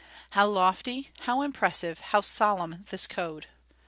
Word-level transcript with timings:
How 0.31 0.47
lofty, 0.47 1.11
how 1.19 1.43
impressive, 1.43 1.99
how 2.01 2.21
solemn 2.21 2.85
this 2.89 3.05
code! 3.05 3.45